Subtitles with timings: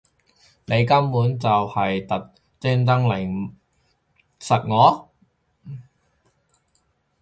[0.65, 2.03] 你根本就係
[2.59, 3.51] 專登嚟????
[4.39, 5.09] 實我